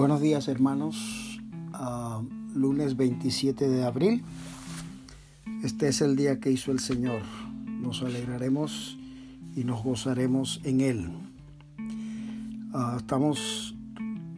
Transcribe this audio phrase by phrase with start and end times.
[0.00, 1.42] Buenos días hermanos,
[1.78, 2.24] uh,
[2.58, 4.24] lunes 27 de abril.
[5.62, 7.20] Este es el día que hizo el Señor.
[7.66, 8.96] Nos alegraremos
[9.54, 11.10] y nos gozaremos en Él.
[12.72, 13.74] Uh, estamos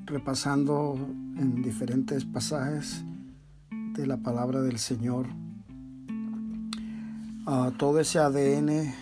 [0.04, 0.96] repasando
[1.38, 3.04] en diferentes pasajes
[3.70, 5.28] de la palabra del Señor
[7.46, 8.92] uh, todo ese ADN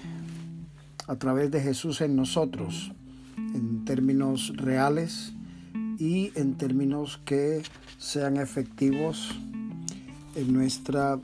[1.06, 2.92] a través de Jesús en nosotros,
[3.38, 5.32] en términos reales
[6.00, 7.62] y en términos que
[7.98, 9.38] sean efectivos
[10.34, 11.20] en nuestra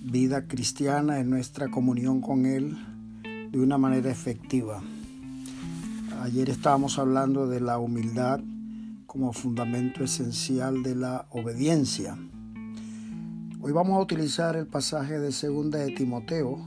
[0.00, 2.76] vida cristiana, en nuestra comunión con Él
[3.52, 4.82] de una manera efectiva.
[6.20, 8.40] Ayer estábamos hablando de la humildad
[9.06, 12.18] como fundamento esencial de la obediencia.
[13.60, 16.58] Hoy vamos a utilizar el pasaje de segunda de Timoteo.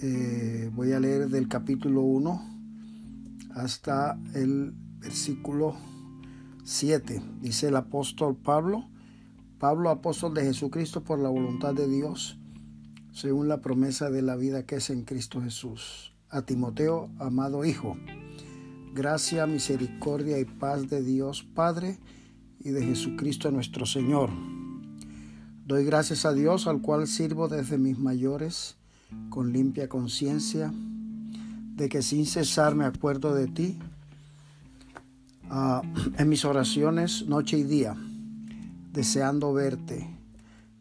[0.00, 2.42] Eh, voy a leer del capítulo 1
[3.54, 5.76] hasta el versículo
[6.68, 7.22] 7.
[7.40, 8.84] Dice el apóstol Pablo,
[9.58, 12.38] Pablo apóstol de Jesucristo por la voluntad de Dios,
[13.10, 16.12] según la promesa de la vida que es en Cristo Jesús.
[16.28, 17.96] A Timoteo, amado Hijo,
[18.92, 21.98] gracia, misericordia y paz de Dios Padre
[22.60, 24.28] y de Jesucristo nuestro Señor.
[25.64, 28.76] Doy gracias a Dios al cual sirvo desde mis mayores
[29.30, 30.70] con limpia conciencia,
[31.76, 33.78] de que sin cesar me acuerdo de ti
[35.50, 37.96] en mis oraciones noche y día,
[38.92, 40.06] deseando verte,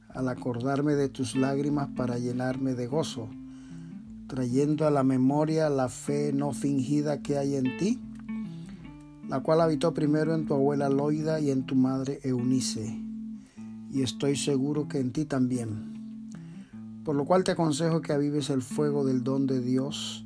[0.09, 3.29] al acordarme de tus lágrimas para llenarme de gozo,
[4.27, 7.99] trayendo a la memoria la fe no fingida que hay en ti,
[9.29, 12.99] la cual habitó primero en tu abuela Loida y en tu madre Eunice,
[13.91, 15.95] y estoy seguro que en ti también.
[17.05, 20.25] Por lo cual te aconsejo que avives el fuego del don de Dios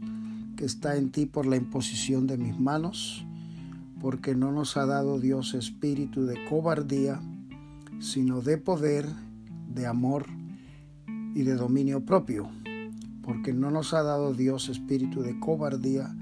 [0.55, 3.25] que está en ti por la imposición de mis manos,
[4.01, 7.21] porque no nos ha dado Dios espíritu de cobardía,
[7.99, 9.05] sino de poder,
[9.69, 10.25] de amor
[11.35, 12.49] y de dominio propio,
[13.21, 16.13] porque no nos ha dado Dios espíritu de cobardía,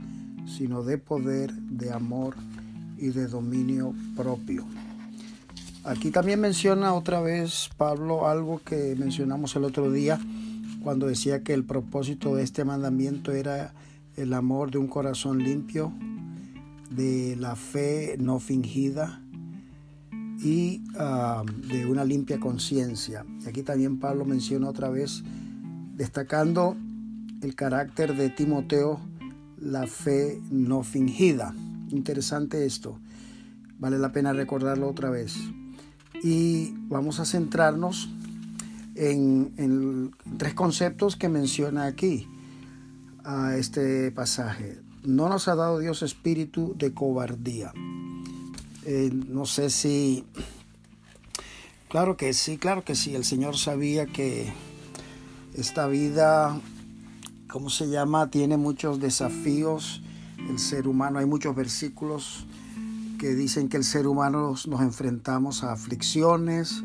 [0.46, 2.36] sino de poder, de amor
[2.98, 4.66] y de dominio propio.
[5.86, 10.20] Aquí también menciona otra vez Pablo algo que mencionamos el otro día
[10.84, 13.74] cuando decía que el propósito de este mandamiento era
[14.18, 15.94] el amor de un corazón limpio,
[16.90, 19.22] de la fe no fingida
[20.42, 23.26] y ah, de una limpia conciencia.
[23.44, 25.24] Y aquí también Pablo menciona otra vez,
[25.96, 26.76] destacando
[27.42, 29.00] el carácter de Timoteo,
[29.58, 31.54] la fe no fingida.
[31.90, 33.00] Interesante esto,
[33.78, 35.36] vale la pena recordarlo otra vez.
[36.24, 38.10] Y vamos a centrarnos
[38.96, 42.28] en, en tres conceptos que menciona aquí
[43.24, 47.72] a este pasaje no nos ha dado Dios espíritu de cobardía.
[48.86, 50.26] Eh, no sé si,
[51.90, 54.52] claro que sí, claro que sí, el Señor sabía que
[55.54, 56.60] esta vida,
[57.50, 58.30] ¿cómo se llama?
[58.30, 60.02] Tiene muchos desafíos.
[60.50, 62.46] El ser humano, hay muchos versículos
[63.20, 66.82] que dicen que el ser humano nos enfrentamos a aflicciones,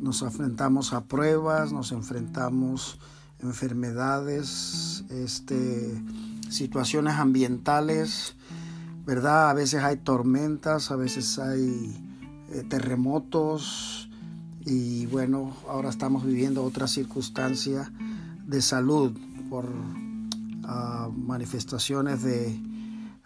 [0.00, 2.98] nos enfrentamos a pruebas, nos enfrentamos
[3.40, 6.02] a enfermedades, este,
[6.50, 8.34] situaciones ambientales,
[9.06, 9.50] ¿verdad?
[9.50, 11.96] A veces hay tormentas, a veces hay
[12.52, 14.10] eh, terremotos
[14.64, 17.90] y bueno, ahora estamos viviendo otra circunstancia
[18.46, 19.16] de salud
[19.48, 19.66] por
[20.64, 22.60] ah, manifestaciones de,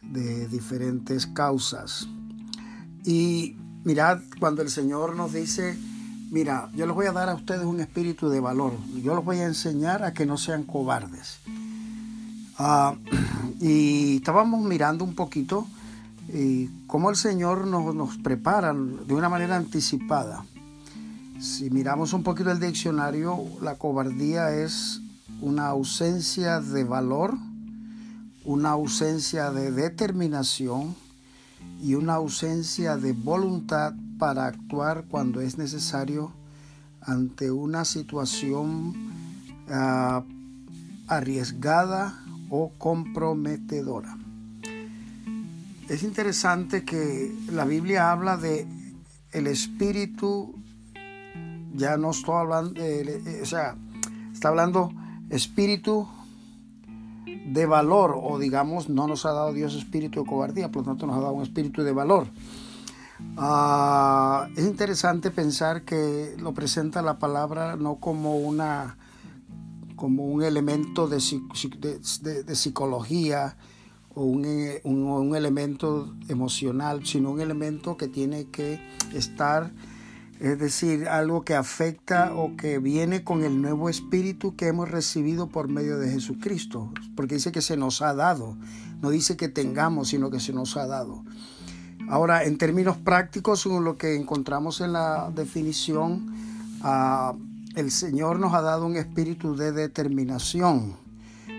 [0.02, 2.08] de diferentes causas.
[3.04, 5.76] Y mirad, cuando el Señor nos dice,
[6.30, 9.38] mira, yo les voy a dar a ustedes un espíritu de valor, yo los voy
[9.38, 11.40] a enseñar a que no sean cobardes.
[12.58, 12.94] Ah,
[13.60, 15.66] y estábamos mirando un poquito
[16.28, 20.44] eh, cómo el Señor nos, nos prepara de una manera anticipada.
[21.40, 25.00] Si miramos un poquito el diccionario, la cobardía es
[25.40, 27.34] una ausencia de valor,
[28.44, 30.94] una ausencia de determinación
[31.82, 36.32] y una ausencia de voluntad para actuar cuando es necesario
[37.00, 38.94] ante una situación
[39.68, 40.22] ah,
[41.08, 42.23] arriesgada
[42.56, 44.16] o comprometedora.
[45.88, 48.64] Es interesante que la Biblia habla de
[49.32, 50.54] el espíritu,
[51.74, 53.74] ya no estoy hablando, de, o sea,
[54.32, 54.92] está hablando
[55.30, 56.06] espíritu
[57.46, 61.08] de valor, o digamos, no nos ha dado Dios espíritu de cobardía, por lo tanto
[61.08, 62.28] nos ha dado un espíritu de valor.
[63.36, 68.96] Ah, es interesante pensar que lo presenta la palabra no como una
[69.96, 71.20] como un elemento de,
[72.54, 73.56] psicología
[74.14, 74.46] o un,
[74.84, 78.80] un, elemento emocional, sino un elemento que tiene que
[79.12, 79.72] estar,
[80.40, 85.48] es decir, algo que afecta o que viene con el nuevo espíritu que hemos recibido
[85.48, 88.56] por medio de Jesucristo, porque dice que se nos ha dado,
[89.00, 91.24] no dice que tengamos, sino que se nos ha dado.
[92.08, 96.34] Ahora, en términos prácticos, lo que encontramos en la definición,
[96.82, 97.34] ah,
[97.74, 101.04] el Señor nos ha dado un espíritu de determinación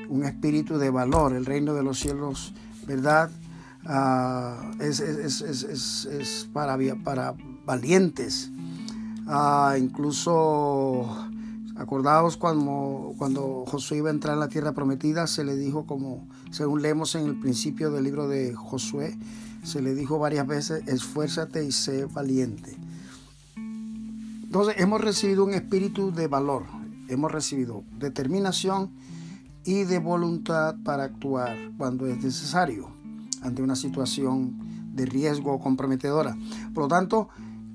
[0.10, 1.34] un espíritu de valor.
[1.34, 2.54] El reino de los cielos,
[2.88, 3.30] ¿verdad?
[3.86, 7.36] Ah, es, para,
[7.66, 8.52] valientes.
[9.28, 11.08] Ah, incluso,
[11.76, 16.28] acordados cuando, cuando Josué iba a entrar en la tierra prometida, se le dijo como,
[16.52, 19.18] según leemos en el principio del libro de Josué,
[19.64, 22.78] se le dijo varias veces, esfuérzate y sé valiente.
[24.56, 26.64] Entonces hemos recibido un espíritu de valor,
[27.10, 28.90] hemos recibido determinación,
[29.66, 32.90] y de voluntad para actuar cuando es necesario
[33.42, 36.38] ante una situación de riesgo comprometedora.
[36.74, 37.28] Por lo tanto,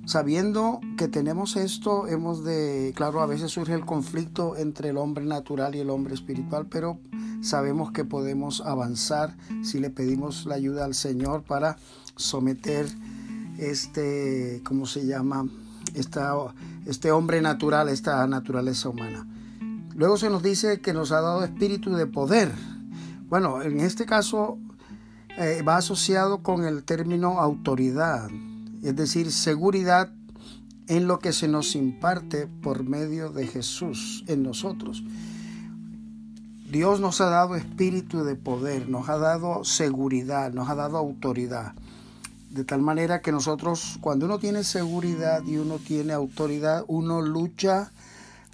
[0.07, 5.27] sabiendo que tenemos esto, hemos de, claro, a veces surge el conflicto entre el hombre
[5.27, 6.99] natural y el hombre espiritual, pero
[7.43, 11.77] sabemos que podemos avanzar si le pedimos la ayuda al Señor para
[12.17, 12.87] someter
[13.59, 15.45] este, ¿cómo se llama?
[15.95, 16.35] Esta,
[16.87, 19.27] este hombre natural, esta naturaleza humana.
[19.95, 22.53] Luego se nos dice que nos ha dado espíritu de poder.
[23.29, 24.59] Bueno, en este caso
[25.37, 28.29] eh, va asociado con el término autoridad,
[28.83, 30.13] es decir, seguridad
[30.89, 35.05] en lo que se nos imparte por medio de Jesús en nosotros.
[36.71, 41.75] Dios nos ha dado espíritu de poder, nos ha dado seguridad, nos ha dado autoridad.
[42.51, 47.93] De tal manera que nosotros, cuando uno tiene seguridad y uno tiene autoridad, uno lucha,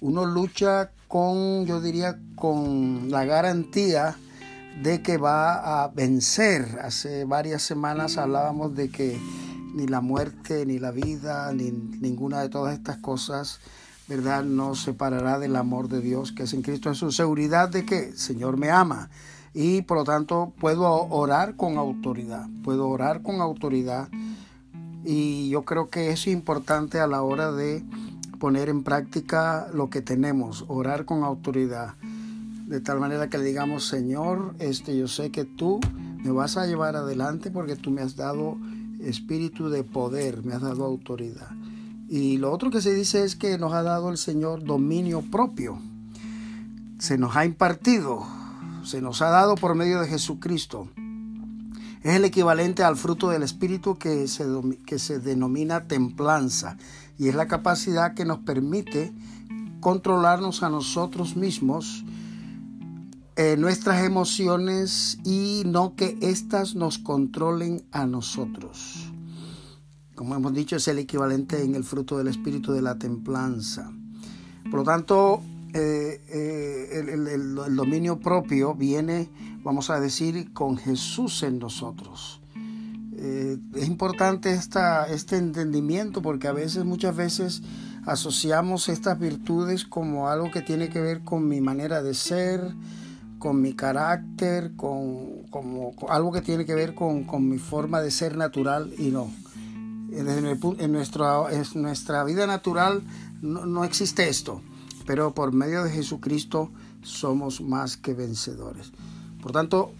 [0.01, 4.15] uno lucha con, yo diría, con la garantía
[4.83, 6.77] de que va a vencer.
[6.83, 9.19] Hace varias semanas hablábamos de que
[9.73, 13.59] ni la muerte, ni la vida, ni ninguna de todas estas cosas,
[14.07, 14.43] ¿verdad?
[14.43, 17.15] Nos separará del amor de Dios que es en Cristo Jesús.
[17.15, 19.09] Seguridad de que el Señor me ama
[19.59, 24.07] y por lo tanto puedo orar con autoridad, puedo orar con autoridad.
[25.03, 27.83] Y yo creo que es importante a la hora de
[28.37, 31.95] poner en práctica lo que tenemos, orar con autoridad,
[32.67, 35.79] de tal manera que le digamos, Señor, este, yo sé que tú
[36.23, 38.57] me vas a llevar adelante porque tú me has dado
[39.01, 41.49] espíritu de poder, me has dado autoridad.
[42.07, 45.79] Y lo otro que se dice es que nos ha dado el Señor dominio propio,
[46.99, 48.36] se nos ha impartido,
[48.87, 50.87] se nos ha dado por medio de Jesucristo.
[52.03, 54.45] Es el equivalente al fruto del Espíritu que se,
[54.85, 56.77] que se denomina templanza
[57.17, 59.13] y es la capacidad que nos permite
[59.81, 62.05] controlarnos a nosotros mismos,
[63.35, 69.11] eh, nuestras emociones y no que éstas nos controlen a nosotros.
[70.15, 73.91] Como hemos dicho, es el equivalente en el fruto del espíritu de la templanza.
[74.71, 75.41] Por lo tanto,
[75.73, 79.29] eh, eh, el, dominio propio viene,
[79.63, 82.41] vamos a decir, con Jesús en nosotros.
[83.19, 87.63] Eh, es importante esta, este entendimiento porque a veces, muchas veces,
[88.05, 92.73] asociamos estas virtudes como algo que tiene que ver con mi manera de ser,
[93.39, 98.37] con mi carácter, con, como, algo que tiene que ver con, mi forma de ser
[98.37, 99.31] natural y no.
[100.11, 103.03] En, en, nuestra, en nuestra vida natural
[103.41, 104.61] no, no existe esto,
[105.07, 106.69] pero por medio de Jesucristo
[107.01, 108.91] somos más que vencedores.
[109.41, 109.93] Por tanto,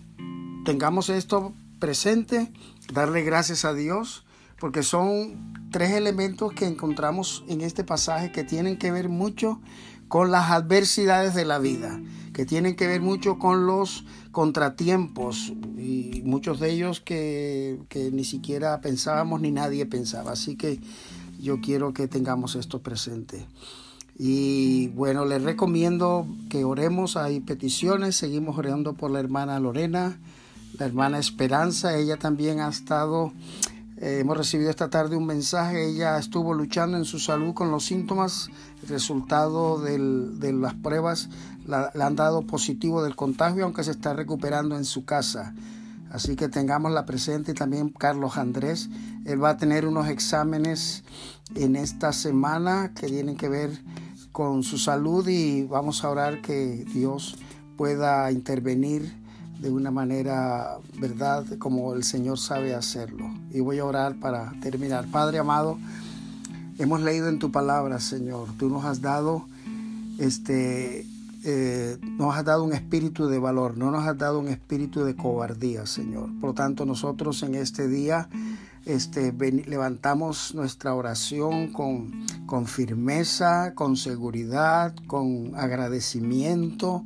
[0.65, 2.51] tengamos esto presente,
[2.93, 4.25] darle gracias a Dios,
[4.59, 9.61] porque son tres elementos que encontramos en este pasaje que tienen que ver mucho
[10.09, 12.01] con las adversidades de la vida,
[12.33, 18.25] que tienen que ver mucho con los contratiempos y muchos de ellos que, que ni
[18.25, 20.33] siquiera pensábamos ni nadie pensaba.
[20.33, 20.81] Así que
[21.39, 23.45] yo quiero que tengamos esto presente.
[24.19, 30.17] Y bueno, les recomiendo que oremos, hay peticiones, seguimos orando por la hermana Lorena
[30.79, 33.33] la hermana Esperanza, ella también ha estado,
[33.97, 37.85] eh, hemos recibido esta tarde un mensaje, ella estuvo luchando en su salud con los
[37.85, 38.49] síntomas,
[38.83, 41.29] el resultado de las pruebas
[41.65, 45.53] le han dado positivo del contagio, aunque se está recuperando en su casa.
[46.09, 47.51] Así que tengamos la presente.
[47.51, 48.89] Y también Carlos Andrés.
[49.25, 51.03] Él va a tener unos exámenes
[51.55, 53.81] en esta semana que tienen que ver
[54.37, 57.39] con su salud y vamos a orar que Dios
[57.75, 59.11] pueda intervenir
[59.59, 63.31] de una manera, ¿verdad?, como el Señor sabe hacerlo.
[63.51, 65.07] Y voy a orar para terminar.
[65.07, 65.79] Padre amado,
[66.77, 69.47] hemos leído en tu palabra, Señor, tú nos has dado
[70.19, 71.07] este
[71.43, 75.15] eh, nos has dado un espíritu de valor, no nos has dado un espíritu de
[75.15, 76.29] cobardía, Señor.
[76.39, 78.29] Por lo tanto, nosotros en este día
[78.87, 87.03] este, levantamos nuestra oración con, con firmeza, con seguridad, con agradecimiento.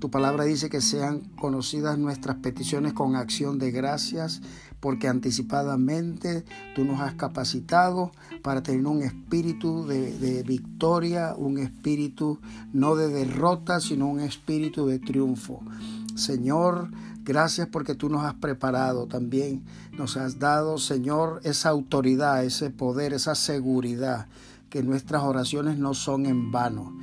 [0.00, 4.42] Tu palabra dice que sean conocidas nuestras peticiones con acción de gracias
[4.84, 8.12] porque anticipadamente tú nos has capacitado
[8.42, 12.38] para tener un espíritu de, victoria, un espíritu
[12.74, 15.62] no de derrota, sino un espíritu de triunfo.
[16.16, 16.90] Señor,
[17.24, 23.12] gracias porque tú nos has preparado también, nos has dado, Señor, esa autoridad, ese poder,
[23.12, 24.26] esa seguridad,
[24.70, 26.96] que nuestras oraciones no son en vano.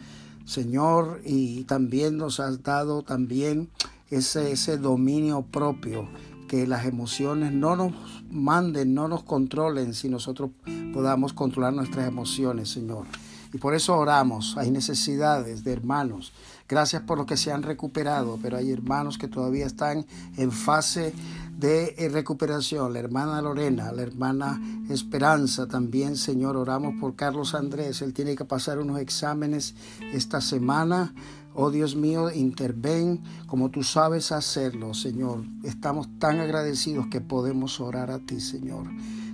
[0.45, 3.69] Señor, y también nos has dado también
[4.09, 6.07] ese, ese dominio propio
[6.47, 7.93] que las emociones no nos
[8.29, 10.51] manden, no nos controlen, si nosotros
[10.93, 13.05] podamos controlar nuestras emociones, Señor.
[13.53, 14.57] Y por eso oramos.
[14.57, 16.33] Hay necesidades de hermanos.
[16.67, 20.05] Gracias por los que se han recuperado, pero hay hermanos que todavía están
[20.37, 21.13] en fase
[21.57, 22.93] de eh, recuperación.
[22.93, 28.01] La hermana Lorena, la hermana Esperanza también, Señor, oramos por Carlos Andrés.
[28.01, 29.75] Él tiene que pasar unos exámenes
[30.13, 31.13] esta semana.
[31.53, 35.43] Oh Dios mío, interven como tú sabes hacerlo, Señor.
[35.63, 38.87] Estamos tan agradecidos que podemos orar a ti, Señor.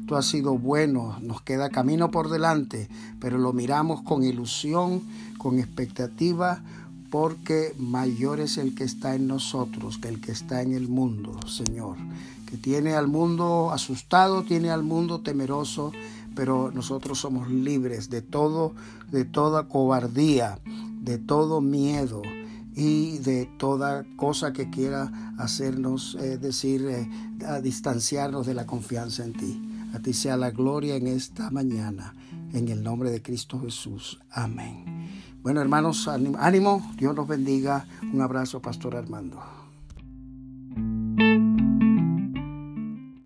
[0.07, 2.87] Tú has sido bueno, nos queda camino por delante,
[3.19, 5.01] pero lo miramos con ilusión,
[5.37, 6.63] con expectativa,
[7.09, 11.37] porque mayor es el que está en nosotros que el que está en el mundo,
[11.45, 11.97] Señor.
[12.49, 15.91] Que tiene al mundo asustado, tiene al mundo temeroso,
[16.35, 18.73] pero nosotros somos libres de todo,
[19.11, 20.59] de toda cobardía,
[21.01, 22.21] de todo miedo
[22.77, 27.09] y de toda cosa que quiera hacernos eh, decir, eh,
[27.45, 29.66] a distanciarnos de la confianza en ti.
[29.97, 32.13] A ti sea la gloria en esta mañana,
[32.53, 34.19] en el nombre de Cristo Jesús.
[34.29, 35.09] Amén.
[35.41, 37.87] Bueno, hermanos, ánimo, Dios los bendiga.
[38.13, 39.56] Un abrazo, Pastor Armando.